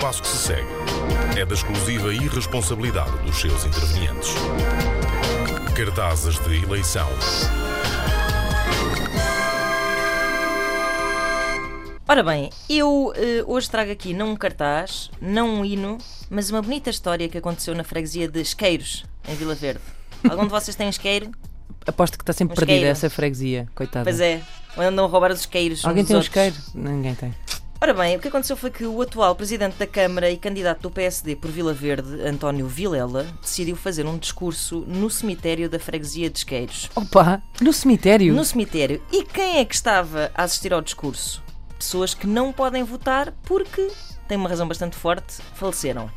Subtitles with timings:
[0.00, 0.66] espaço que se segue
[1.38, 4.30] é da exclusiva irresponsabilidade dos seus intervenientes.
[5.76, 7.06] Cartazes de eleição.
[12.08, 15.98] Ora bem, eu eh, hoje trago aqui não um cartaz, não um hino,
[16.30, 19.82] mas uma bonita história que aconteceu na freguesia de Esqueiros, em Vila Verde.
[20.30, 21.30] Algum de vocês tem esqueiro?
[21.86, 22.92] Aposto que está sempre Um perdida isqueiro.
[22.92, 24.04] essa freguesia, coitada.
[24.04, 24.40] Pois é,
[24.78, 25.84] ou andam a roubar os isqueiros.
[25.84, 26.34] Alguém tem um outros.
[26.34, 26.56] isqueiro?
[26.74, 27.34] Ninguém tem.
[27.82, 30.90] Ora bem, o que aconteceu foi que o atual presidente da Câmara e candidato do
[30.90, 36.38] PSD por Vila Verde, António Vilela, decidiu fazer um discurso no cemitério da freguesia de
[36.40, 36.90] Esqueiros.
[36.94, 38.34] Opa, no cemitério?
[38.34, 39.00] No cemitério.
[39.10, 41.42] E quem é que estava a assistir ao discurso?
[41.78, 43.88] Pessoas que não podem votar porque,
[44.28, 46.10] tem uma razão bastante forte, faleceram.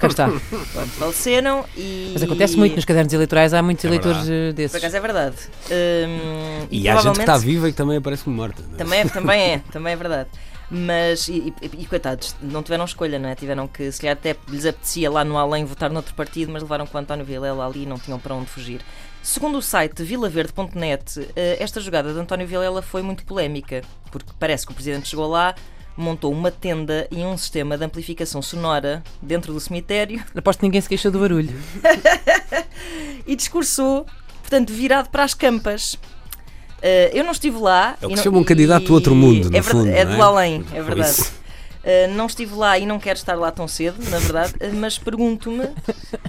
[0.00, 0.28] Cá está.
[0.28, 2.12] Pronto, faleceram e.
[2.14, 4.32] Mas acontece muito nos cadernos eleitorais, há muitos É eleitores verdade.
[4.32, 4.76] eh, Por desses.
[4.76, 5.36] acaso é verdade.
[5.70, 8.62] Hum, E há gente que está viva e que também aparece como morta.
[8.78, 10.30] Também, é- também é, também é verdade.
[10.70, 13.34] Mas, e, e- e coitados, não tiveram escolha, não é?
[13.34, 16.86] Tiveram que, se calhar até lhes apetecia lá no além votar noutro partido, mas levaram
[16.86, 18.80] com o António Vilela ali e não tinham para onde fugir.
[19.22, 24.66] Segundo o site vilaverde.net, eh, esta jogada de António Vilela foi muito polémica, porque parece
[24.66, 25.54] que o presidente chegou lá,
[25.96, 30.80] montou uma tenda e um sistema de amplificação sonora dentro do cemitério Aposto que ninguém
[30.80, 31.58] se queixou do barulho.
[33.26, 34.06] e discursou,
[34.42, 35.98] portanto, virado para as campas.
[36.82, 37.96] Eh, eu não estive lá.
[38.00, 40.16] É o que não- chama um candidato do outro mundo, no é, fundo, é não
[40.16, 40.24] do é?
[40.24, 41.22] além, é verdade.
[41.86, 44.98] Uh, não estive lá e não quero estar lá tão cedo, na verdade, uh, mas
[44.98, 45.68] pergunto-me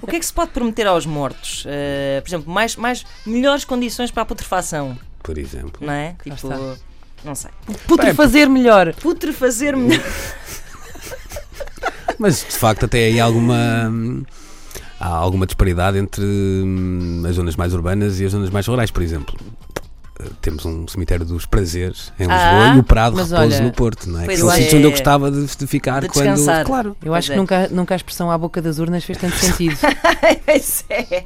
[0.00, 1.64] o que é que se pode prometer aos mortos?
[1.64, 5.84] Uh, por exemplo, mais, mais melhores condições para a putrefação, Por exemplo.
[5.84, 6.14] não é?
[6.22, 6.48] Tipo,
[7.24, 7.50] não sei.
[7.88, 8.94] Putre fazer melhor.
[8.94, 9.98] Putrefazer melhor.
[12.20, 13.92] Mas de facto até aí há alguma.
[15.00, 19.00] Há alguma disparidade entre hum, as zonas mais urbanas e as zonas mais rurais, por
[19.02, 19.38] exemplo.
[20.18, 24.08] Eh, Temos um cemitério dos prazeres em Ah, Lisboa e o Prado repouso no Porto,
[24.08, 24.36] não é?
[24.36, 24.54] São é.
[24.56, 26.24] sítios onde eu gostava de, de ficar De quando.
[26.34, 26.64] descansar.
[26.64, 26.96] Claro.
[27.02, 27.36] Eu acho Pois que é.
[27.36, 29.76] nunca, nunca a expressão à boca das urnas fez tanto sentido.
[30.44, 31.24] Pois é.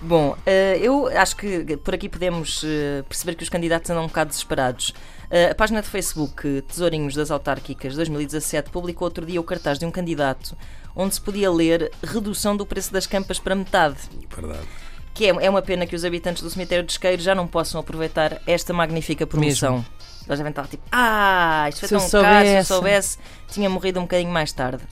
[0.00, 0.38] Bom, uh,
[0.80, 4.90] eu acho que por aqui podemos uh, perceber que os candidatos andam um bocado desesperados.
[5.30, 9.86] Uh, a página de Facebook Tesourinhos das Autárquicas 2017 publicou outro dia o cartaz de
[9.86, 10.56] um candidato
[10.94, 13.96] onde se podia ler redução do preço das campas para metade.
[14.34, 14.66] Verdade.
[15.14, 17.80] Que é, é uma pena que os habitantes do cemitério de Esqueiro já não possam
[17.80, 19.84] aproveitar esta magnífica promoção.
[20.26, 23.18] Eles devem estar tipo, ah, isto foi Se tão caro, se eu soubesse." soubesse,
[23.48, 24.82] tinha morrido um bocadinho mais tarde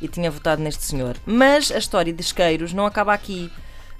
[0.00, 1.16] e tinha votado neste senhor.
[1.26, 3.50] Mas a história de Esqueiros não acaba aqui.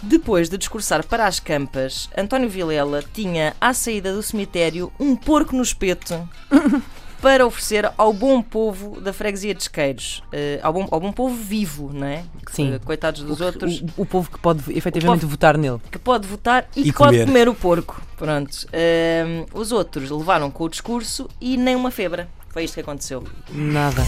[0.02, 5.56] Depois de discursar para as campas, António Vilela tinha à saída do cemitério um porco
[5.56, 6.28] no espeto
[7.26, 10.22] para oferecer ao bom povo da freguesia de Esqueiros.
[10.32, 12.22] Eh, ao, bom, ao bom povo vivo, não é?
[12.52, 12.74] Sim.
[12.74, 15.80] Eh, coitados dos O- outros O, o povo que pode efetivamente votar nele.
[15.90, 17.26] que pode votar e, E que pode comer.
[17.26, 18.00] comer o porco.
[18.16, 18.56] Pronto.
[18.72, 22.28] Ahm, os outros levaram com o discurso e nem uma febra.
[22.50, 23.24] Foi isto que aconteceu.
[23.50, 24.02] Nada.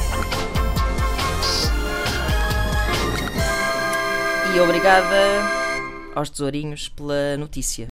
[4.54, 5.16] E obrigada
[6.14, 7.86] aos tesourinhos pela notícia.